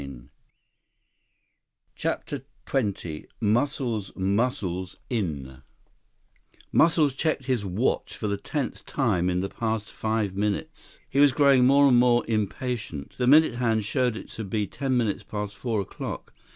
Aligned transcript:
161 0.01 0.29
CHAPTER 1.93 2.41
XX 2.65 3.27
Muscles 3.39 4.11
"Muscles" 4.15 4.97
In 5.11 5.61
Muscles 6.71 7.13
checked 7.13 7.45
his 7.45 7.63
watch 7.63 8.17
for 8.17 8.27
the 8.27 8.35
tenth 8.35 8.83
time 8.87 9.29
in 9.29 9.41
the 9.41 9.47
past 9.49 9.91
five 9.91 10.35
minutes. 10.35 10.97
He 11.07 11.19
was 11.19 11.33
growing 11.33 11.67
more 11.67 11.87
and 11.87 11.99
more 11.99 12.23
impatient. 12.27 13.13
The 13.19 13.27
minute 13.27 13.53
hand 13.57 13.85
showed 13.85 14.15
it 14.15 14.29
to 14.31 14.43
be 14.43 14.65
ten 14.65 14.97
minutes 14.97 15.21
past 15.21 15.55
four 15.55 15.79
o'clock. 15.81 16.33